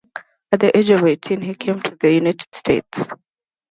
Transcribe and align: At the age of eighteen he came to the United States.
At 0.51 0.61
the 0.61 0.75
age 0.75 0.89
of 0.89 1.05
eighteen 1.05 1.41
he 1.41 1.53
came 1.53 1.79
to 1.83 1.95
the 1.95 2.11
United 2.11 2.47
States. 2.55 3.07